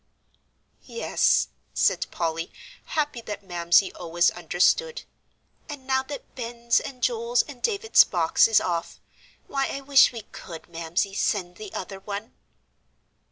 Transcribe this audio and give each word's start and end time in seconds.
"Yes," 0.87 1.49
said 1.75 2.07
Polly, 2.09 2.51
happy 2.85 3.21
that 3.21 3.43
Mamsie 3.43 3.93
always 3.93 4.31
understood, 4.31 5.03
"and 5.69 5.85
now 5.85 6.01
that 6.01 6.33
Ben's 6.33 6.79
and 6.79 7.03
Joel's 7.03 7.43
and 7.43 7.61
David's 7.61 8.03
box 8.03 8.47
is 8.47 8.59
off, 8.59 8.99
why, 9.45 9.67
I 9.67 9.81
wish 9.81 10.11
we 10.11 10.21
could, 10.31 10.67
Mamsie, 10.67 11.13
send 11.13 11.57
the 11.57 11.71
other 11.75 11.99
one." 11.99 12.33